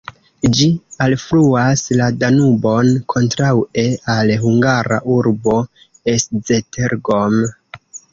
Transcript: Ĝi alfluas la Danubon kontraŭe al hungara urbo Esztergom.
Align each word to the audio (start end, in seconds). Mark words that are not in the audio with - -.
Ĝi 0.57 0.67
alfluas 1.07 1.83
la 1.99 2.07
Danubon 2.23 2.89
kontraŭe 3.13 3.83
al 4.15 4.33
hungara 4.45 4.97
urbo 5.17 5.59
Esztergom. 6.15 7.37